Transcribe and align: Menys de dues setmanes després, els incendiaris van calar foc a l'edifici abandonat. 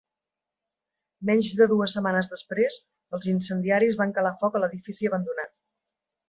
Menys 1.29 1.51
de 1.59 1.67
dues 1.71 1.93
setmanes 1.97 2.31
després, 2.31 2.79
els 3.19 3.29
incendiaris 3.35 3.99
van 4.01 4.15
calar 4.17 4.33
foc 4.41 4.59
a 4.59 4.63
l'edifici 4.65 5.13
abandonat. 5.13 5.55